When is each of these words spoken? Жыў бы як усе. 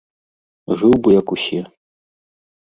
Жыў 0.79 0.93
бы 1.03 1.09
як 1.19 1.27
усе. 1.37 1.61